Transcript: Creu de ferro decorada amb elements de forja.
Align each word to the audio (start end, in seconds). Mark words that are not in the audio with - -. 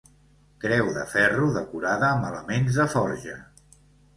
Creu 0.63 0.87
de 0.95 1.03
ferro 1.11 1.49
decorada 1.57 2.09
amb 2.15 2.25
elements 2.31 2.81
de 2.81 2.89
forja. 2.95 3.37